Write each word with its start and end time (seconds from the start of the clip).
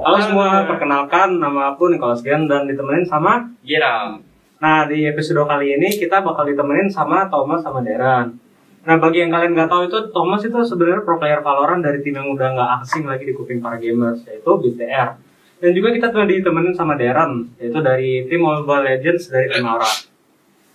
Halo 0.00 0.16
semua, 0.16 0.64
perkenalkan 0.64 1.36
nama 1.36 1.76
aku 1.76 1.92
Nicholas 1.92 2.24
Gen 2.24 2.48
dan 2.48 2.64
ditemenin 2.64 3.04
sama 3.04 3.52
Gira. 3.60 4.16
Nah, 4.56 4.88
di 4.88 5.04
episode 5.04 5.44
kali 5.44 5.76
ini 5.76 5.92
kita 5.92 6.24
bakal 6.24 6.48
ditemenin 6.48 6.88
sama 6.88 7.28
Thomas 7.28 7.60
sama 7.60 7.84
Deran. 7.84 8.32
Nah, 8.80 8.96
bagi 8.96 9.20
yang 9.20 9.28
kalian 9.28 9.52
nggak 9.52 9.68
tahu 9.68 9.92
itu, 9.92 10.08
Thomas 10.08 10.40
itu 10.40 10.56
sebenarnya 10.56 11.04
pro 11.04 11.20
player 11.20 11.44
Valorant 11.44 11.84
dari 11.84 12.00
tim 12.00 12.16
yang 12.16 12.32
udah 12.32 12.48
nggak 12.48 12.70
asing 12.80 13.04
lagi 13.04 13.28
di 13.28 13.36
kuping 13.36 13.60
para 13.60 13.76
gamers, 13.76 14.24
yaitu 14.24 14.48
BTR. 14.48 15.20
Dan 15.60 15.70
juga 15.76 15.92
kita 15.92 16.08
tuh 16.08 16.24
ditemenin 16.24 16.72
sama 16.72 16.96
Deran, 16.96 17.52
yaitu 17.60 17.84
dari 17.84 18.24
tim 18.24 18.40
Mobile 18.40 18.80
Legends 18.80 19.28
dari 19.28 19.52
tim 19.52 19.68
Aura. 19.68 19.84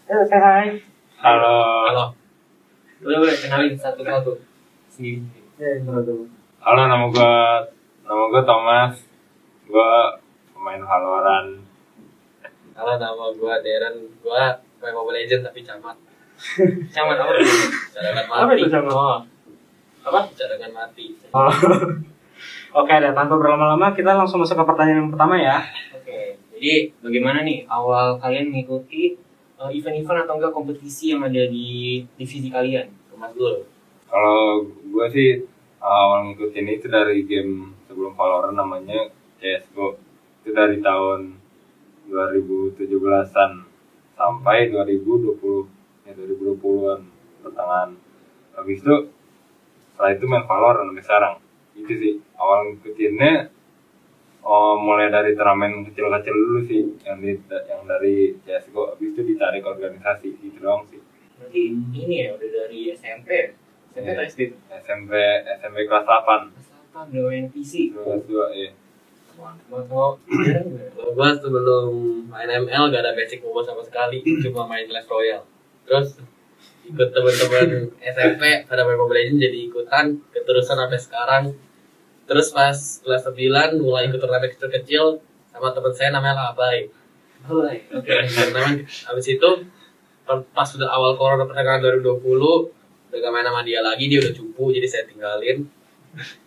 Eh, 0.06 0.22
say 0.30 0.38
hi. 0.38 0.66
Halo. 1.18 1.90
Halo. 1.90 2.06
Boleh 3.02 3.18
boleh 3.26 3.36
kenalin 3.42 3.74
satu-satu. 3.74 4.38
Sendiri. 4.94 5.26
Ya, 5.58 5.82
intro 5.82 6.06
dulu. 6.06 6.30
Halo 6.62 6.86
nama 6.86 7.10
gua 7.10 7.66
nama 8.06 8.24
gua 8.30 8.44
Thomas. 8.46 9.15
Gua 9.66 10.14
pemain 10.54 10.82
Valorant. 10.82 11.50
Halo 12.78 12.94
nama 13.02 13.26
gua 13.34 13.58
Deren. 13.66 14.06
Gua 14.22 14.54
main 14.78 14.94
Mobile 14.94 15.26
Legends 15.26 15.42
tapi 15.42 15.66
camat. 15.66 15.98
camat 16.94 17.18
apa? 17.18 17.32
Cadangan 17.96 18.26
Apa 18.30 18.46
mati. 18.46 18.62
itu 18.62 18.70
sama? 18.70 18.92
Oh. 18.94 19.20
Apa? 20.06 20.20
Cadangan 20.38 20.72
mati. 20.76 21.06
Oh. 21.34 21.50
Oke, 22.84 22.92
dan 22.92 23.16
tanpa 23.16 23.40
berlama-lama 23.40 23.96
kita 23.96 24.12
langsung 24.14 24.44
masuk 24.44 24.60
ke 24.60 24.66
pertanyaan 24.68 25.08
yang 25.08 25.12
pertama 25.16 25.40
ya. 25.40 25.64
Oke, 25.96 26.36
jadi 26.54 26.92
bagaimana 27.00 27.42
nih 27.48 27.64
awal 27.72 28.20
kalian 28.20 28.52
mengikuti 28.52 29.16
uh, 29.56 29.72
event-event 29.72 30.28
atau 30.28 30.36
enggak 30.36 30.52
kompetisi 30.52 31.16
yang 31.16 31.24
ada 31.24 31.48
di 31.48 32.04
divisi 32.20 32.52
kalian? 32.52 32.92
Thomas 33.08 33.32
dulu. 33.32 33.64
Kalau 34.12 34.68
gua 34.92 35.08
sih 35.08 35.48
awal 35.80 36.30
ngikutin 36.30 36.68
itu 36.68 36.86
dari 36.92 37.24
game 37.24 37.72
sebelum 37.88 38.12
Valorant 38.14 38.60
namanya 38.60 39.08
CS:GO. 39.40 39.98
Itu 40.42 40.50
dari 40.54 40.78
tahun 40.80 41.36
2017-an 42.08 43.52
sampai 44.16 44.70
2020 44.70 46.06
ya 46.06 46.12
2020-an 46.14 47.00
pertengahan. 47.42 47.90
Habis 48.56 48.78
itu 48.80 48.96
setelah 49.92 50.12
itu 50.14 50.26
main 50.28 50.46
Valorant 50.46 50.88
sampai 50.92 51.04
sekarang. 51.04 51.36
Itu 51.76 51.92
sih 51.92 52.14
awal 52.38 52.72
ngikutinnya 52.72 53.52
oh, 54.46 54.78
mulai 54.78 55.10
dari 55.10 55.34
turnamen 55.34 55.84
kecil-kecil 55.90 56.32
dulu 56.32 56.62
sih 56.64 56.82
yang 57.04 57.18
di, 57.20 57.34
yang 57.50 57.82
dari 57.84 58.38
CSGO 58.46 58.94
habis 58.94 59.12
itu 59.12 59.22
ditarik 59.26 59.66
organisasi 59.66 60.38
gitu 60.40 60.62
doang 60.62 60.86
sih 60.88 61.02
Berarti 61.36 61.62
ini 61.68 62.16
ya 62.24 62.32
udah 62.32 62.48
dari 62.48 62.94
SMP? 62.96 63.58
SMP 63.92 64.08
Iya. 64.08 64.24
SD? 64.24 64.40
SMP 64.72 65.12
SMP 65.60 65.78
kelas 65.84 66.06
8 66.08 66.54
Kelas 66.54 66.70
apa 66.72 67.00
udah 67.12 67.24
main 67.28 67.46
PC? 67.52 67.92
kelas 67.92 68.24
2 68.24 68.62
ya 68.62 68.70
Kalau 69.36 71.12
gua 71.12 71.30
sebelum 71.36 71.92
main 72.32 72.50
ML 72.50 72.84
gak 72.92 73.02
ada 73.04 73.14
basic 73.14 73.44
mobile 73.44 73.68
sama 73.68 73.84
sekali, 73.84 74.24
cuma 74.42 74.64
main 74.66 74.88
Clash 74.88 75.10
Royale. 75.12 75.46
Terus 75.86 76.20
ikut 76.86 77.10
teman-teman 77.12 77.92
SMP 77.98 78.44
pada 78.70 78.86
main 78.86 78.98
Mobile 78.98 79.26
Legends 79.26 79.42
jadi 79.42 79.58
ikutan 79.68 80.06
keterusan 80.32 80.78
sampai 80.78 81.00
sekarang. 81.02 81.44
Terus 82.26 82.50
pas 82.56 82.78
kelas 83.06 83.24
9 83.28 83.82
mulai 83.82 84.10
ikut 84.10 84.18
turnamen 84.18 84.50
kecil-kecil 84.50 85.22
sama 85.52 85.76
teman 85.76 85.94
saya 85.94 86.10
namanya 86.14 86.52
Labai. 86.52 86.90
Oke. 88.02 88.16
Turnamen 88.32 88.86
habis 88.86 89.28
itu 89.30 89.50
pas 90.26 90.66
sudah 90.66 90.90
awal 90.90 91.14
corona 91.14 91.46
pertengahan 91.46 91.82
2020 91.86 92.18
udah 93.16 93.20
gak 93.22 93.32
main 93.32 93.46
sama 93.46 93.62
dia 93.62 93.80
lagi 93.86 94.10
dia 94.10 94.20
udah 94.20 94.34
cupu 94.34 94.74
jadi 94.74 94.88
saya 94.90 95.04
tinggalin 95.06 95.70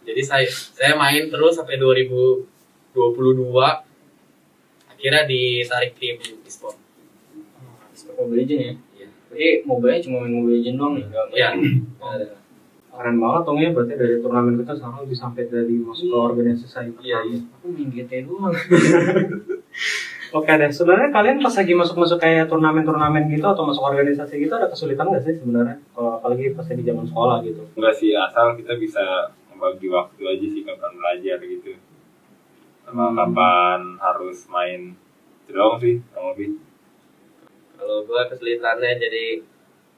jadi 0.03 0.20
saya 0.20 0.47
saya 0.50 0.98
main 0.98 1.31
terus 1.31 1.55
sampai 1.55 1.78
2022 2.98 3.54
akhirnya 4.98 5.22
ditarik 5.31 5.94
tim 5.94 6.19
e-sport 6.42 6.75
Seperti 7.94 8.19
Mobile 8.19 8.38
Legends 8.42 8.62
ya? 8.62 8.75
Iya. 8.98 9.09
Berarti 9.31 9.48
mobile 9.62 10.03
cuma 10.03 10.16
main 10.26 10.34
Mobile 10.34 10.54
Legends 10.59 10.78
doang 10.78 10.92
nih? 10.98 11.06
Iya. 11.34 11.48
Keren 12.98 13.16
banget 13.22 13.42
dong 13.47 13.58
ya, 13.62 13.70
berarti 13.70 13.94
dari 13.94 14.16
turnamen 14.19 14.58
kita 14.58 14.75
sekarang 14.75 15.06
bisa 15.06 15.31
sampai 15.31 15.47
dari 15.47 15.75
masuk 15.78 16.10
ke 16.10 16.19
organisasi. 16.19 16.98
Iya, 16.98 17.19
iya. 17.31 17.38
Aku 17.47 17.70
main 17.70 17.88
GT 17.94 18.26
doang. 18.26 18.50
Oke 20.38 20.53
deh, 20.60 20.69
sebenarnya 20.69 21.08
kalian 21.08 21.41
pas 21.41 21.54
lagi 21.56 21.72
masuk-masuk 21.72 22.19
kayak 22.20 22.53
turnamen-turnamen 22.53 23.32
gitu 23.32 23.48
atau 23.48 23.64
masuk 23.64 23.81
organisasi 23.81 24.44
gitu 24.44 24.53
ada 24.53 24.69
kesulitan 24.69 25.08
nggak 25.08 25.25
sih 25.25 25.41
sebenarnya? 25.41 25.81
Kalau 25.97 26.20
apalagi 26.20 26.53
pas 26.53 26.69
di 26.69 26.84
zaman 26.84 27.06
sekolah 27.08 27.38
gitu. 27.48 27.62
enggak 27.78 27.94
sih 27.97 28.12
asal 28.12 28.53
kita 28.60 28.76
bisa 28.76 29.32
membagi 29.48 29.88
waktu 29.88 30.22
aja 30.28 30.47
sih 30.53 30.62
kapan 30.69 30.92
belajar 31.00 31.38
gitu 31.41 31.81
sama 32.88 33.04
Hmm. 33.06 33.16
kapan 33.16 33.81
harus 33.99 34.38
main 34.49 34.81
itu 35.44 35.50
doang 35.53 35.76
sih 35.76 36.00
kurang 36.09 36.32
lebih 36.32 36.50
kalau 37.75 38.03
gua 38.03 38.25
kesulitannya 38.26 38.97
jadi 38.97 39.44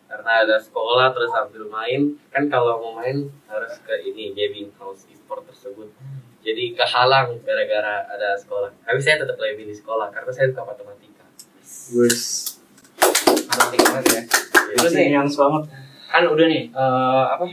karena 0.05 0.43
ada 0.43 0.59
sekolah 0.59 1.15
terus 1.15 1.31
sambil 1.31 1.65
main 1.67 2.01
kan 2.29 2.45
kalau 2.47 2.77
mau 2.77 2.93
main 2.99 3.31
harus 3.47 3.79
ke 3.81 3.95
ini 4.05 4.35
gaming 4.35 4.75
house 4.75 5.07
e-sport 5.07 5.47
tersebut 5.47 5.87
jadi 6.41 6.75
kehalang 6.75 7.39
gara-gara 7.41 8.03
ada 8.05 8.35
sekolah 8.35 8.75
tapi 8.81 8.99
saya 8.99 9.23
tetap 9.23 9.39
lebih 9.39 9.65
di 9.65 9.75
sekolah 9.75 10.11
karena 10.11 10.31
saya 10.31 10.51
suka 10.51 10.67
matematika 10.67 11.23
Wes, 11.91 12.19
Matematika 13.47 13.87
banget 13.93 14.07
ya. 14.09 14.23
Terus 14.71 14.93
nih, 14.93 15.09
yang 15.11 15.27
banget. 15.27 15.63
kan 16.07 16.23
udah 16.27 16.47
nih 16.47 16.65
eh, 16.69 17.25
apa 17.29 17.45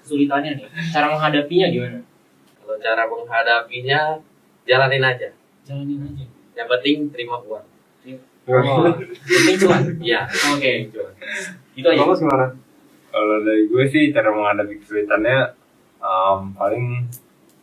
kesulitannya 0.00 0.50
nih 0.54 0.66
cara 0.88 1.06
menghadapinya 1.08 1.66
gimana 1.68 1.98
kalau 2.58 2.76
cara 2.78 3.02
menghadapinya 3.04 4.00
jalanin 4.68 5.00
aja. 5.00 5.28
Jalanin 5.64 6.04
aja. 6.04 6.24
Yang 6.52 6.68
penting 6.76 6.96
terima 7.08 7.40
uang. 7.40 7.64
Wah, 8.48 8.96
penting 9.00 9.56
cuan? 9.60 9.82
Iya. 10.00 10.20
Oke. 10.52 10.72
Itu 11.76 11.86
aja. 11.88 12.04
Gimana? 12.04 12.46
kalau 13.08 13.40
dari 13.40 13.64
gue 13.72 13.84
sih 13.88 14.12
cara 14.12 14.28
menghadapi 14.28 14.84
kesulitannya 14.84 15.56
um, 15.96 16.52
paling 16.52 17.08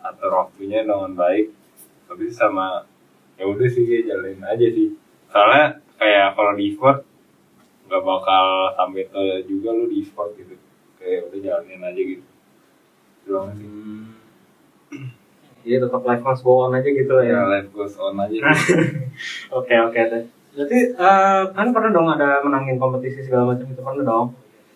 atur 0.02 0.34
waktunya 0.34 0.82
dengan 0.82 1.14
baik 1.14 1.54
tapi 2.10 2.26
sama 2.34 2.82
ya 3.38 3.46
udah 3.46 3.70
sih 3.70 3.86
kayak 3.86 4.10
jalanin 4.10 4.42
aja 4.42 4.68
sih. 4.74 4.90
Soalnya 5.30 5.86
kayak 6.02 6.34
kalau 6.34 6.58
di 6.58 6.74
e-sport 6.74 7.06
nggak 7.86 8.02
bakal 8.02 8.46
sampai 8.74 9.06
juga 9.46 9.70
lu 9.78 9.86
di 9.86 10.02
e-sport 10.02 10.34
gitu. 10.38 10.58
Kayak 10.98 11.30
udah 11.30 11.40
jalanin 11.40 11.82
aja 11.86 12.02
gitu 12.02 12.26
Itu 13.22 13.28
doang 13.30 13.54
sih 13.54 13.70
Iya 15.66 15.82
tetap 15.82 16.06
life 16.06 16.22
must 16.22 16.46
go 16.46 16.70
on 16.70 16.78
aja 16.78 16.86
gitu 16.86 17.10
lah 17.10 17.26
ya. 17.26 17.34
ya 17.34 17.42
life 17.50 17.70
goes 17.74 17.98
on 17.98 18.14
aja. 18.22 18.38
Oke 19.58 19.74
oke 19.74 19.98
deh. 19.98 20.24
Berarti 20.54 20.80
eh, 20.94 21.44
kan 21.52 21.68
pernah 21.74 21.92
dong 21.92 22.08
ada 22.14 22.40
menangin 22.46 22.78
kompetisi 22.78 23.26
segala 23.26 23.52
macam 23.56 23.66
itu 23.66 23.82
pernah 23.82 24.06
dong. 24.06 24.28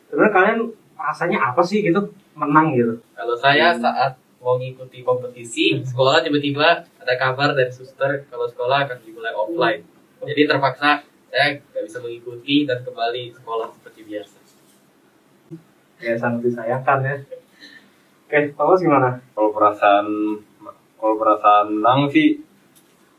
Sebenarnya 0.10 0.34
kalian 0.34 0.60
rasanya 1.00 1.38
apa 1.54 1.62
sih 1.64 1.80
gitu 1.80 2.12
menang 2.36 2.76
gitu? 2.76 3.00
kalau 3.16 3.36
saya 3.36 3.72
saat 3.76 4.16
mau 4.40 4.56
ngikuti 4.56 5.04
kompetisi 5.04 5.80
sekolah 5.84 6.24
tiba-tiba 6.24 6.84
ada 7.00 7.14
kabar 7.20 7.52
dari 7.52 7.72
suster 7.72 8.24
kalau 8.32 8.48
sekolah 8.48 8.88
akan 8.88 8.98
dimulai 9.04 9.36
offline 9.36 9.84
jadi 10.24 10.48
terpaksa 10.48 11.04
saya 11.28 11.60
nggak 11.60 11.84
bisa 11.84 12.00
mengikuti 12.00 12.64
dan 12.64 12.80
kembali 12.84 13.36
sekolah 13.36 13.68
seperti 13.76 14.08
biasa 14.08 14.38
Ya 16.00 16.16
sangat 16.16 16.48
disayangkan 16.48 17.04
ya. 17.04 17.16
Oke, 18.24 18.56
Thomas 18.56 18.80
gimana? 18.80 19.20
kalau 19.36 19.52
perasaan 19.52 20.08
kalau 21.00 21.16
perasaan 21.16 21.68
menang 21.74 22.08
sih 22.08 22.44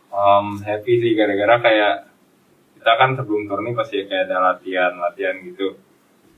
um, 0.09 0.61
happy 0.61 0.93
sih 0.97 1.13
gara-gara 1.13 1.57
kayak 1.61 1.95
kita 2.77 2.93
kan 2.95 3.11
sebelum 3.13 3.45
turni 3.45 3.73
pasti 3.73 4.05
kayak 4.05 4.27
ada 4.27 4.39
latihan 4.47 4.93
latihan 4.95 5.37
gitu 5.43 5.77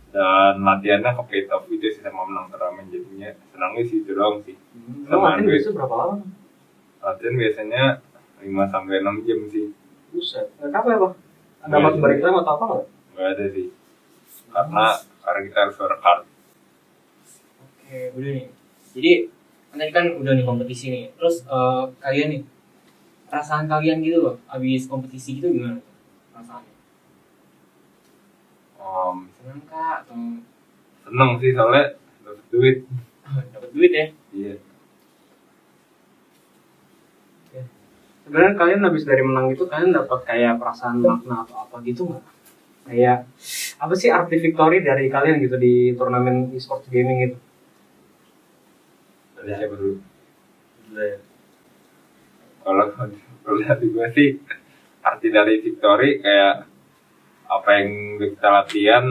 dan 0.09 0.61
latihannya 0.61 1.11
ke 1.11 1.23
paid 1.25 1.47
off 1.49 1.67
gitu 1.67 1.87
sih 1.89 2.01
sama 2.01 2.23
menang 2.23 2.47
turnamen 2.47 2.87
jadinya 2.87 3.31
senangnya 3.49 3.83
sih 3.83 4.03
itu 4.03 4.13
doang 4.13 4.39
sih 4.41 4.55
Lo 5.05 5.09
Sama 5.11 5.25
latihan 5.31 5.41
duit. 5.41 5.53
biasa 5.57 5.69
berapa 5.73 5.95
lama? 5.95 6.17
latihan 7.01 7.35
biasanya 7.35 7.83
5 8.39 8.47
sampai 8.69 8.97
6 9.01 9.23
jam 9.23 9.41
sih 9.49 9.67
Buset. 10.09 10.47
Nggak 10.59 10.77
apa 10.77 10.89
ya, 10.89 10.99
Bang? 10.99 11.15
Ada 11.59 11.71
dapat 11.73 11.93
Iya. 11.93 12.01
break 12.01 12.19
time 12.21 12.37
atau 12.37 12.53
apa 12.53 12.65
nggak? 12.67 12.87
nggak 13.13 13.29
ada 13.29 13.45
sih 13.49 13.67
karena 14.49 14.87
karena 15.19 15.41
kita 15.43 15.59
harus 15.59 15.77
work 15.79 16.01
hard 16.01 16.23
oke 17.59 17.99
udah 18.15 18.31
nih 18.31 18.47
jadi 18.93 19.13
tadi 19.73 19.93
kan 19.93 20.07
udah 20.21 20.33
nih 20.37 20.45
kompetisi 20.45 20.93
nih. 20.93 21.05
Terus 21.17 21.43
eh, 21.49 21.85
kalian 21.99 22.29
nih 22.37 22.43
perasaan 23.33 23.65
kalian 23.65 24.05
gitu 24.05 24.19
loh 24.21 24.37
abis 24.53 24.85
kompetisi 24.85 25.41
gitu 25.41 25.49
gimana 25.49 25.81
perasaannya? 26.37 26.75
Um, 28.77 29.33
senang 29.41 29.63
kak 29.65 30.05
atau 30.05 30.19
seneng 31.09 31.31
sih 31.41 31.51
soalnya 31.57 31.97
dapat 32.21 32.47
duit. 32.53 32.77
Dapat 33.57 33.71
duit 33.73 33.93
ya? 33.95 34.07
Iya. 34.37 34.55
Sebenarnya 38.23 38.55
kalian 38.55 38.87
habis 38.87 39.03
dari 39.03 39.23
menang 39.25 39.51
itu 39.51 39.67
kalian 39.67 39.93
dapat 39.93 40.21
kayak 40.23 40.61
perasaan 40.61 41.03
makna 41.03 41.43
atau 41.43 41.67
apa 41.67 41.83
gitu 41.83 42.07
nggak? 42.07 42.25
Kayak 42.87 43.27
apa 43.83 43.95
sih 43.99 44.09
arti 44.15 44.37
victory 44.39 44.85
dari 44.85 45.11
kalian 45.11 45.43
gitu 45.43 45.59
di 45.59 45.91
turnamen 45.99 46.55
e-sport 46.55 46.87
gaming 46.87 47.33
itu? 47.33 47.39
Dari 49.43 49.59
siapa 49.59 49.75
dulu 49.75 49.99
kalau 52.63 53.59
dari 53.59 53.87
gue 53.91 54.07
sih 54.15 54.29
arti 55.03 55.29
dari 55.35 55.59
victory 55.59 56.23
kayak 56.23 56.71
apa 57.51 57.71
yang 57.83 57.91
kita 58.23 58.49
latihan 58.49 59.05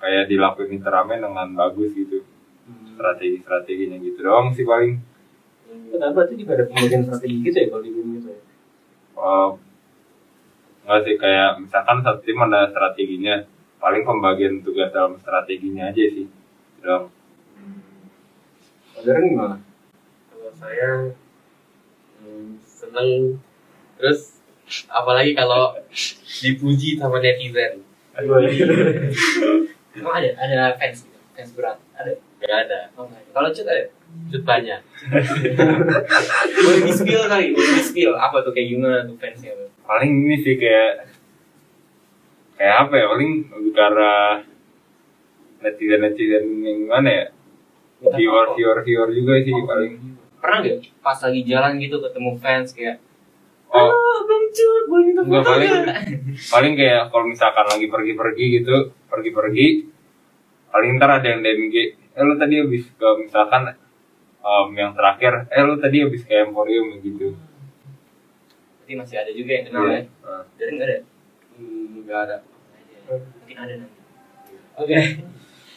kayak 0.00 0.24
dilakuin 0.24 0.72
di 0.72 0.78
turnamen 0.80 1.20
dengan 1.20 1.48
bagus 1.52 1.92
gitu. 1.92 2.24
Strategi 2.96 3.44
strateginya 3.44 4.00
gitu 4.00 4.24
doang 4.24 4.56
sih 4.56 4.64
paling. 4.64 4.96
Kenapa 5.92 6.24
berarti 6.24 6.34
juga 6.40 6.56
ada 6.56 6.64
pembagian 6.66 7.02
strategi 7.04 7.36
gitu 7.44 7.56
ya 7.60 7.66
kalau 7.68 7.82
di 7.84 7.90
game 7.92 8.10
itu 8.16 8.28
ya? 8.32 8.40
Oh, 9.20 9.50
nggak 10.88 11.00
sih 11.04 11.14
kayak 11.20 11.50
misalkan 11.60 11.98
satu 12.00 12.20
tim 12.24 12.40
ada 12.40 12.72
strateginya 12.72 13.44
paling 13.76 14.02
pembagian 14.02 14.64
tugas 14.64 14.88
dalam 14.90 15.20
strateginya 15.20 15.92
aja 15.92 16.04
sih 16.08 16.26
Modern 19.00 19.24
gimana? 19.26 19.56
Kalau 20.28 20.50
saya 20.52 20.88
hmm, 22.20 22.60
seneng 22.60 23.40
terus 23.96 24.38
apalagi 24.86 25.32
kalau 25.32 25.72
dipuji 26.40 26.94
sama 26.94 27.18
netizen 27.18 27.80
Aduh, 28.12 28.44
Emang 29.90 30.14
ada 30.14 30.30
ada 30.36 30.58
fans 30.76 31.02
gitu, 31.02 31.18
fans 31.32 31.50
berat. 31.54 31.78
Ada. 31.96 32.12
nggak 32.40 32.58
ada 32.68 32.80
Oh, 32.94 33.04
ada. 33.04 33.20
Kalau 33.30 33.48
cut 33.50 33.64
ada. 33.64 33.84
cut 34.28 34.42
banyak 34.42 34.80
Boleh 36.64 36.80
di 36.82 36.92
spill 36.92 37.22
kali, 37.24 37.46
boleh 37.52 37.72
di 37.72 37.82
spill. 37.82 38.12
Apa 38.14 38.42
tuh 38.42 38.52
kayak 38.52 38.68
gimana 38.68 38.96
tuh 39.04 39.16
fansnya 39.16 39.52
tuh? 39.54 39.68
paling 39.82 40.12
ini 40.22 40.36
sih 40.38 40.54
kayak 40.54 41.08
kayak 42.54 42.76
apa 42.86 42.94
ya 42.94 43.06
paling 43.10 43.30
lebih 43.50 43.72
ke 43.74 43.82
arah 43.82 44.38
netizen 45.60 46.00
netizen 46.00 46.44
yang 46.62 46.78
mana 46.86 47.08
ya 47.10 47.24
viewer 48.00 48.46
viewer 48.56 48.78
viewer 48.80 49.08
juga 49.10 49.32
sih 49.38 49.52
paling 49.52 49.92
Pernah 50.40 50.58
nggak 50.64 50.78
pas 50.98 51.18
lagi 51.20 51.40
jalan 51.44 51.76
gitu 51.76 52.00
ketemu 52.00 52.30
fans 52.40 52.72
kayak 52.72 52.96
oh 53.68 53.92
ah 53.92 54.18
bang 54.24 54.44
cut 54.48 54.84
boleh 54.88 55.04
minta 55.06 55.22
foto 55.22 55.44
paling- 55.46 55.68
nggak?" 55.68 55.98
paling 56.54 56.72
kayak 56.74 57.02
kalau 57.08 57.24
misalkan 57.24 57.66
lagi 57.66 57.86
pergi-pergi 57.86 58.44
gitu 58.56 58.76
pergi-pergi 59.06 59.66
paling 60.70 60.90
ntar 60.96 61.20
ada 61.20 61.28
yang 61.28 61.40
DMG 61.40 61.76
eh 62.10 62.22
lu 62.22 62.34
tadi 62.34 62.58
habis 62.58 62.88
ke 62.90 63.08
misalkan 63.20 63.68
em, 64.40 64.68
yang 64.72 64.96
terakhir 64.96 65.44
eh 65.46 65.60
lu 65.60 65.76
tadi 65.76 66.00
habis 66.00 66.24
ke 66.24 66.34
Emporium 66.40 66.96
gitu 66.98 67.36
Berarti 68.80 68.92
masih 68.96 69.16
ada 69.18 69.30
juga 69.30 69.50
yang 69.52 69.64
kenal 69.68 69.84
ya. 69.86 70.00
Nah, 70.18 70.42
Dari 70.58 70.70
nggak 70.74 70.88
ada? 70.88 70.98
Hmm, 71.54 71.86
nggak 72.02 72.20
ada 72.20 72.36
Mungkin 73.06 73.56
ada 73.56 73.74
nanti. 73.76 73.98
Oke. 74.74 74.96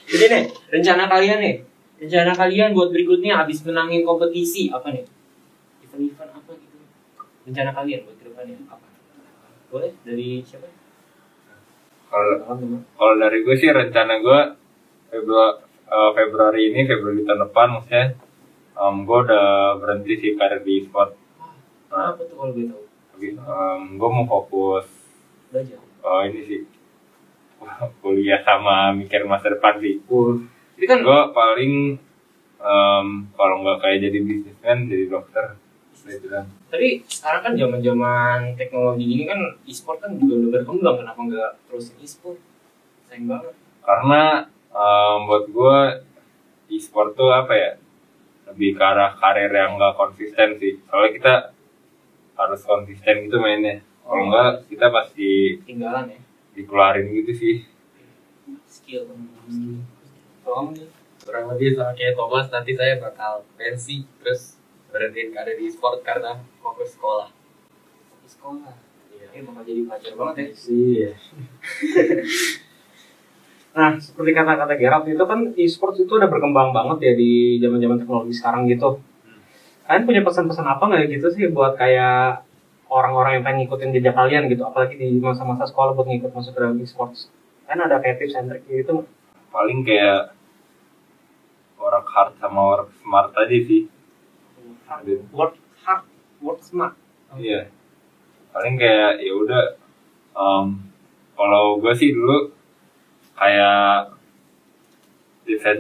Jadi 0.08 0.26
nih, 0.28 0.44
rencana 0.72 1.04
kalian 1.06 1.38
nih. 1.38 1.56
Rencana 1.98 2.34
kalian 2.34 2.74
buat 2.74 2.90
berikutnya 2.90 3.38
habis 3.38 3.64
menangin 3.64 4.04
kompetisi 4.04 4.68
apa 4.70 4.92
nih? 4.92 5.06
Event-event 5.82 6.32
apa 6.34 6.52
gitu? 6.54 6.78
Rencana 7.46 7.72
kalian 7.72 8.00
buat 8.04 8.18
ke 8.18 8.24
depannya 8.28 8.58
apa? 8.68 8.88
Boleh 9.70 9.92
dari 10.04 10.42
siapa? 10.42 10.68
kalau 12.10 12.46
Kalau 12.94 13.16
dari 13.18 13.42
gue 13.42 13.56
sih 13.58 13.74
rencana 13.74 14.22
gue 14.22 14.40
Februari 15.10 15.58
Februari 16.14 16.62
ini 16.70 16.86
Februari 16.86 17.22
tahun 17.22 17.42
depan 17.44 17.68
maksudnya 17.72 18.06
em, 18.74 18.96
gue 19.02 19.18
udah 19.20 19.46
berhenti 19.78 20.14
sih 20.18 20.32
karir 20.34 20.62
di 20.62 20.82
e-sport 20.82 21.18
Apa 21.90 22.22
tuh 22.22 22.38
kalau 22.38 22.54
gue 22.54 22.70
tahu? 22.70 22.82
Em, 23.18 23.82
gue 23.98 24.10
mau 24.10 24.26
fokus 24.26 24.86
Belajar. 25.50 25.82
oh 26.02 26.22
ini 26.22 26.42
sih 26.46 26.62
kuliah 28.02 28.42
sama 28.46 28.94
mikir 28.94 29.26
masa 29.26 29.50
depan 29.50 29.82
sih 29.82 29.98
Tapi 30.74 30.86
kan 30.86 31.00
gue 31.02 31.20
paling 31.32 31.74
em, 32.58 33.08
kalau 33.34 33.56
nggak 33.62 33.78
kayak 33.80 33.98
jadi 34.04 34.20
bisnismen 34.20 34.78
jadi 34.88 35.06
dokter 35.08 35.46
gitu 36.04 36.28
kan 36.28 36.44
tapi 36.68 37.00
sekarang 37.08 37.42
kan 37.42 37.54
zaman-zaman 37.56 38.60
teknologi 38.60 39.08
gini 39.08 39.24
kan 39.24 39.40
e-sport 39.64 40.04
kan 40.04 40.20
juga 40.20 40.36
udah 40.36 40.50
berkembang 40.52 40.96
kenapa 41.00 41.20
nggak 41.24 41.52
terusin 41.64 41.96
e-sport? 42.04 42.36
Sayang 43.08 43.32
banget. 43.32 43.56
karena 43.80 44.24
em, 44.68 45.18
buat 45.24 45.46
gue 45.48 45.78
e-sport 46.70 47.16
tuh 47.16 47.32
apa 47.32 47.54
ya 47.56 47.72
lebih 48.52 48.76
ke 48.76 48.84
arah 48.84 49.16
karir 49.16 49.48
yang 49.48 49.80
nggak 49.80 49.96
konsisten 49.96 50.60
sih 50.60 50.76
soalnya 50.84 51.12
kita 51.16 51.34
harus 52.36 52.62
konsisten 52.62 53.16
gitu 53.24 53.40
mainnya 53.40 53.80
kalau 54.04 54.28
nggak 54.28 54.68
kita 54.68 54.92
pasti 54.92 55.30
Tinggalan 55.64 56.12
ya. 56.12 56.20
dikeluarin 56.52 57.08
gitu 57.16 57.32
sih 57.32 57.56
Skill. 58.68 59.08
Kalau 59.08 60.03
nih? 60.44 60.88
kurang 61.24 61.56
lebih 61.56 61.80
sama 61.80 61.96
kayak 61.96 62.20
Thomas 62.20 62.52
nanti 62.52 62.76
saya 62.76 63.00
bakal 63.00 63.48
pensi 63.56 64.04
terus 64.20 64.60
berhentiin 64.92 65.32
karir 65.32 65.56
di 65.56 65.72
sport 65.72 66.04
karena 66.04 66.36
fokus 66.60 67.00
sekolah 67.00 67.32
Di 68.24 68.30
sekolah. 68.30 68.76
Iya. 69.16 69.26
Ini 69.32 69.42
bakal 69.48 69.64
jadi 69.64 69.82
pacar 69.88 70.14
banget 70.20 70.36
ya. 70.36 70.48
Iya. 70.68 71.12
Nah, 73.74 73.98
seperti 73.98 74.38
kata-kata 74.38 74.78
Gerard 74.78 75.10
itu 75.10 75.26
kan 75.26 75.50
e-sports 75.58 75.98
itu 75.98 76.14
udah 76.14 76.30
berkembang 76.30 76.70
banget 76.70 77.10
ya 77.10 77.14
di 77.18 77.58
zaman-zaman 77.58 77.98
teknologi 78.06 78.30
sekarang 78.38 78.70
gitu. 78.70 79.02
Kalian 79.90 80.06
punya 80.06 80.22
pesan-pesan 80.22 80.62
apa 80.78 80.84
nggak 80.86 81.10
gitu 81.10 81.28
sih 81.34 81.50
buat 81.50 81.74
kayak 81.74 82.46
orang-orang 82.86 83.42
yang 83.42 83.44
pengen 83.44 83.66
ngikutin 83.66 83.90
jejak 83.98 84.14
kalian 84.14 84.46
gitu, 84.46 84.62
apalagi 84.62 84.94
di 84.94 85.18
masa-masa 85.18 85.66
sekolah 85.66 85.98
buat 85.98 86.06
ngikut 86.06 86.30
masuk 86.38 86.54
ke 86.54 86.60
dalam 86.62 86.78
e-sports? 86.86 87.34
Kan 87.66 87.82
ada 87.82 87.98
kayak 87.98 88.22
tips 88.22 88.38
and 88.38 88.54
trick 88.54 88.62
gitu. 88.70 89.02
nggak? 89.02 89.08
Paling 89.54 89.86
kayak 89.86 90.34
work 91.78 92.08
hard 92.10 92.34
sama 92.42 92.62
work 92.74 92.90
smart 92.98 93.30
aja 93.38 93.58
sih 93.62 93.94
Work 95.34 95.58
hard, 95.84 96.06
work 96.40 96.62
smart. 96.62 96.94
Iya. 97.34 97.74
Paling 98.54 98.78
kayak 98.78 99.18
ya 99.26 99.34
udah 99.34 99.64
em, 100.38 100.66
kalau 101.34 101.82
gue 101.82 101.94
sih 101.98 102.14
dulu 102.14 102.54
kayak 103.34 104.14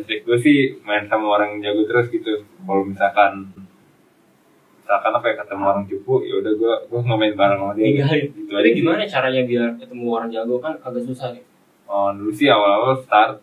trick 0.03 0.25
gue 0.25 0.37
sih 0.41 0.81
main 0.83 1.05
sama 1.05 1.37
orang 1.37 1.57
yang 1.61 1.71
jago 1.71 1.85
terus 1.85 2.09
gitu. 2.09 2.41
Kalau 2.65 2.83
misalkan 2.83 3.53
misalkan 4.81 5.11
apa 5.15 5.25
ya 5.29 5.35
ketemu 5.45 5.63
orang 5.63 5.85
cupu 5.87 6.13
ya 6.25 6.33
udah 6.41 6.53
gue 6.57 6.73
gue 6.89 6.99
nggak 7.05 7.19
main 7.21 7.35
bareng 7.37 7.59
sama 7.61 7.73
dia. 7.77 7.85
Tinggalin. 7.85 8.25
Gitu 8.33 8.51
aja 8.57 8.69
gimana 8.73 9.01
caranya 9.05 9.41
biar 9.45 9.69
ketemu 9.77 10.05
orang 10.09 10.29
jago 10.33 10.55
kan 10.57 10.73
agak 10.81 11.05
susah 11.05 11.37
nih. 11.37 11.45
Oh, 11.85 12.09
dulu 12.09 12.33
sih 12.33 12.49
awal-awal 12.49 12.97
start 12.97 13.37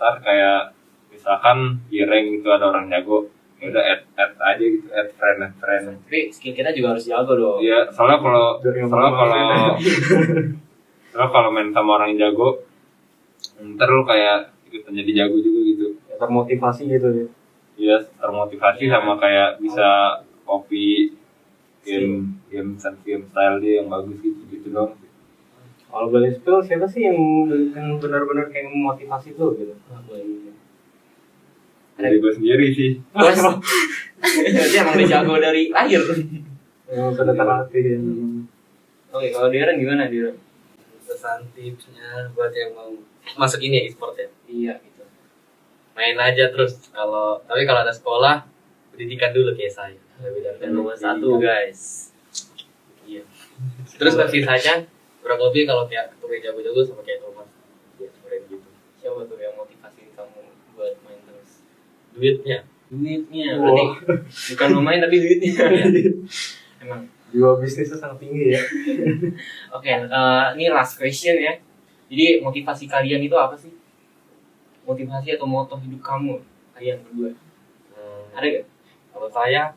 start 0.00 0.24
kayak 0.24 0.72
misalkan 1.12 1.76
di 1.92 2.00
rank 2.08 2.40
itu 2.40 2.48
ada 2.48 2.72
orang 2.72 2.88
jago 2.88 3.28
ya 3.60 3.68
udah 3.68 3.84
add 3.84 4.02
add 4.16 4.32
aja 4.40 4.64
gitu 4.64 4.88
add 4.88 5.12
friend 5.12 5.38
add 5.44 5.54
friend 5.60 5.84
Tapi 6.08 6.32
skill 6.32 6.56
kita 6.56 6.72
juga 6.72 6.96
harus 6.96 7.04
jago 7.04 7.36
dong. 7.36 7.60
Iya, 7.60 7.84
soalnya 7.92 8.16
kalau 8.16 8.46
soalnya 8.64 9.12
kalau 9.12 9.36
soalnya 11.12 11.28
kalau 11.28 11.48
main 11.52 11.68
sama 11.68 12.00
orang 12.00 12.16
jago, 12.16 12.64
ntar 13.60 13.92
lu 13.92 14.08
kayak 14.08 14.56
ikutan 14.64 14.96
jadi 14.96 15.12
jago 15.12 15.36
juga 15.44 15.60
gitu. 15.68 15.86
Ya, 16.08 16.16
termotivasi 16.16 16.82
gitu 16.88 17.08
ya. 17.12 17.26
Iya, 17.76 17.96
termotivasi 18.16 18.88
Iya. 18.88 18.92
sama 18.96 19.20
kayak 19.20 19.60
bisa 19.60 19.88
copy 20.48 21.12
game 21.84 22.40
game 22.48 22.80
dan 22.80 22.96
game 23.04 23.24
style 23.28 23.60
dia 23.60 23.84
yang 23.84 23.92
bagus 23.92 24.16
gitu 24.24 24.40
gitu 24.48 24.72
dong. 24.72 24.96
Kalau 25.90 26.06
boleh 26.06 26.30
spill, 26.30 26.62
siapa 26.62 26.86
sih 26.86 27.02
yang, 27.02 27.18
yang 27.74 27.98
benar-benar 27.98 28.46
kayak 28.48 28.70
memotivasi 28.70 29.34
tuh 29.34 29.58
gitu? 29.58 29.74
Dari 31.98 32.16
gue 32.16 32.32
sendiri 32.32 32.66
sih. 32.70 32.90
Bos. 33.10 33.36
Berarti 33.36 34.76
emang 34.80 34.94
udah 34.96 35.08
jago 35.10 35.34
dari 35.36 35.62
lahir. 35.74 36.02
Yang 36.86 37.10
sudah 37.18 37.34
terlatih 37.34 37.82
ya. 37.82 37.98
Oke, 39.10 39.28
kalau 39.34 39.48
Darren 39.50 39.76
gimana 39.82 40.06
Darren? 40.06 40.38
pesan 41.10 41.42
tipsnya 41.50 42.30
buat 42.38 42.54
yang 42.54 42.70
mau 42.70 42.94
masuk 43.34 43.58
ini 43.66 43.82
ya 43.82 43.84
e-sport 43.90 44.14
ya 44.14 44.28
Iya 44.46 44.74
gitu. 44.78 45.04
main 45.98 46.14
aja 46.14 46.54
terus 46.54 46.86
kalau 46.94 47.42
tapi 47.50 47.66
kalau 47.66 47.82
ada 47.82 47.90
sekolah 47.90 48.46
pendidikan 48.94 49.34
dulu 49.34 49.50
kayak 49.58 49.74
saya 49.74 49.98
lebih 50.22 50.46
dari 50.46 50.70
nomor 50.70 50.94
satu 50.94 51.42
guys. 51.42 52.14
iya 53.02 53.26
terus 53.98 54.14
sisanya 54.30 54.86
kurang 55.20 55.40
lebih 55.48 55.62
kalau 55.68 55.84
kayak 55.86 56.12
ketemu 56.12 56.32
yang 56.32 56.42
jago-jago 56.50 56.80
sama 56.82 57.02
kayak 57.04 57.20
Thomas 57.22 57.48
ya 58.00 58.08
seperti 58.08 58.36
gitu 58.48 58.68
Siapa 59.00 59.20
tuh 59.24 59.36
yang 59.40 59.54
motivasi 59.56 60.12
kamu 60.12 60.40
buat 60.76 60.94
main 61.04 61.20
terus? 61.24 61.50
duitnya 62.12 62.58
Duitnya. 62.90 63.54
Wow. 63.54 63.70
Berarti 63.70 63.84
bukan 64.50 64.68
mau 64.74 64.82
main 64.82 64.98
tapi 64.98 65.22
duitnya. 65.22 65.54
Emang. 66.82 67.06
Jiwa 67.30 67.62
bisnisnya 67.62 67.94
sangat 67.94 68.18
tinggi 68.18 68.50
ya. 68.50 68.58
Oke, 69.78 69.86
eh, 69.86 70.46
ini 70.58 70.66
last 70.66 70.98
question 70.98 71.38
ya. 71.38 71.54
Jadi 72.10 72.42
motivasi 72.42 72.90
kalian 72.90 73.22
itu 73.22 73.38
apa 73.38 73.54
sih? 73.54 73.70
Motivasi 74.82 75.38
atau 75.38 75.46
moto 75.46 75.78
hidup 75.78 76.02
kamu 76.02 76.42
kalian 76.74 76.98
berdua? 77.06 77.30
Hmm, 77.94 78.34
Ada 78.34 78.46
gak? 78.58 78.66
kalau 79.14 79.28
saya 79.30 79.70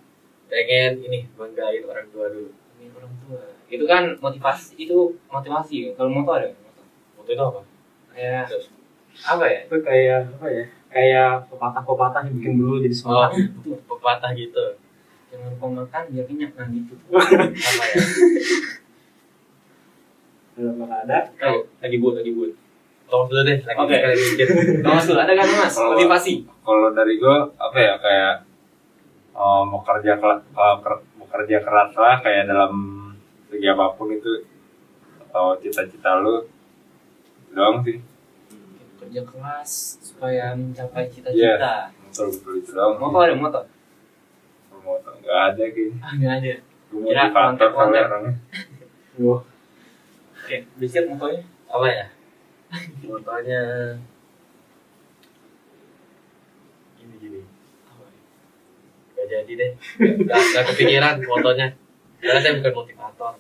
pengen 0.50 1.06
ini 1.06 1.30
banggain 1.38 1.86
orang 1.86 2.10
tua 2.10 2.34
dulu. 2.34 2.50
Itu 3.74 3.90
kan 3.90 4.04
motivasi 4.22 4.78
itu 4.78 5.18
motivasi. 5.28 5.98
Kalau 5.98 6.14
moto 6.14 6.30
ada 6.32 6.46
nggak? 6.46 6.62
Moto? 7.18 7.30
itu 7.34 7.42
apa 7.42 7.60
Kayak 8.14 8.44
Terus. 8.46 8.66
apa 9.26 9.44
ya? 9.50 9.60
Itu 9.66 9.76
kayak 9.82 10.20
apa 10.38 10.48
ya? 10.48 10.66
Kayak 10.94 11.30
pepatah-pepatah 11.50 12.22
yang 12.30 12.34
bikin 12.38 12.54
dulu 12.62 12.76
jadi 12.78 12.94
oh 12.94 13.00
semangat. 13.02 13.32
pepatah 13.90 14.32
gitu 14.38 14.66
Yang 15.34 15.40
jangan 15.42 15.50
lupa 15.58 15.66
makan 15.82 16.04
biar 16.14 16.26
kenyang 16.30 16.54
nah 16.54 16.68
gitu 16.70 16.94
Apa 17.74 17.84
ya? 17.90 17.96
Belum 20.54 20.74
bakal 20.78 20.98
ada. 21.02 21.20
Ayo, 21.42 21.66
lagi 21.82 21.98
buat 21.98 22.16
lagi 22.22 22.32
buat 22.32 22.52
Tolong 23.04 23.28
dulu 23.30 23.42
deh, 23.44 23.58
lagi 23.62 23.78
Oke. 23.78 23.94
sekali 23.94 24.16
mikir. 24.16 24.48
Mas 24.82 25.06
dulu 25.06 25.20
ada 25.20 25.34
kan 25.34 25.48
mas 25.50 25.76
motivasi 25.76 26.34
kalau 26.64 26.90
dari 26.94 27.14
gue 27.20 27.36
apa 27.58 27.78
ya 27.78 27.94
kayak 28.00 28.34
um, 29.34 29.70
bekerja 29.70 30.18
keras 30.18 30.42
bekerja 31.20 31.58
keras 31.62 31.92
lah 31.94 32.16
kayak 32.22 32.48
dalam 32.48 33.03
segi 33.54 33.68
apa 33.70 33.94
pun 33.94 34.10
itu 34.10 34.50
atau 35.30 35.54
cita-cita 35.62 36.18
lu 36.18 36.50
doang 37.54 37.86
sih 37.86 38.02
kerja 38.98 39.22
keras 39.22 40.02
supaya 40.02 40.58
mencapai 40.58 41.06
Iya. 41.06 41.14
cita-cita 41.14 41.74
betul 42.10 42.28
betul 42.34 42.54
itu 42.58 42.70
doang 42.74 42.98
motor 42.98 43.30
ada 43.30 43.36
motor 43.38 43.64
motor 44.82 45.14
nggak 45.22 45.40
ada 45.54 45.64
kayaknya 45.70 45.98
ah 46.02 46.14
nggak 46.18 46.34
ada 46.42 46.54
Kira 46.94 47.34
soalnya 47.58 48.06
orangnya 48.06 48.34
Wah, 49.18 49.42
oke 50.38 50.56
udah 50.78 50.90
siap 50.90 51.06
motornya 51.10 51.42
Apa 51.66 51.86
ya? 51.90 52.06
Motonya 53.06 53.62
gini 56.98 57.16
gini. 57.18 57.42
Gak 59.14 59.26
jadi 59.26 59.52
deh. 59.58 59.72
Gak, 60.26 60.38
gak 60.54 60.64
kepikiran 60.74 61.18
fotonya. 61.22 61.68
Karena 62.22 62.40
saya 62.40 62.54
bukan 62.62 62.74
motivator. 62.78 63.34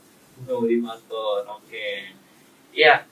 Udah 0.43 0.55
motivator 0.59 1.47
oke 1.47 1.87
iya 2.75 3.07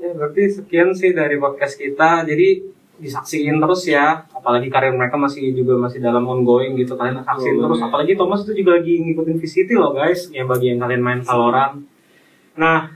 ya 0.00 0.16
berarti 0.16 0.42
sekian 0.48 0.96
sih 0.96 1.12
dari 1.12 1.36
podcast 1.36 1.76
kita. 1.76 2.24
Jadi 2.24 2.80
disaksiin 3.00 3.56
terus 3.56 3.88
ya, 3.88 4.28
apalagi 4.32 4.68
karir 4.68 4.92
mereka 4.92 5.16
masih 5.16 5.52
juga 5.52 5.76
masih 5.76 6.00
dalam 6.00 6.24
ongoing 6.24 6.76
gitu. 6.80 6.96
Kalian 6.96 7.20
saksiin 7.24 7.60
Oh, 7.60 7.68
terus, 7.68 7.80
apalagi 7.84 8.12
Thomas 8.16 8.44
itu 8.44 8.64
juga 8.64 8.80
lagi 8.80 9.00
ngikutin 9.00 9.36
VCT 9.40 9.70
loh 9.76 9.92
guys, 9.92 10.28
yang 10.32 10.48
bagi 10.48 10.72
yang 10.72 10.80
kalian 10.80 11.00
main 11.04 11.20
Valorant. 11.24 11.84
Nah, 12.56 12.92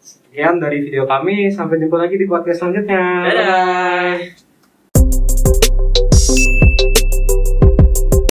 sekian 0.00 0.60
dari 0.60 0.84
video 0.84 1.04
kami. 1.08 1.48
Sampai 1.52 1.80
jumpa 1.80 1.96
lagi 1.96 2.16
di 2.16 2.28
podcast 2.28 2.64
selanjutnya. 2.64 3.04
dadah 3.28 4.47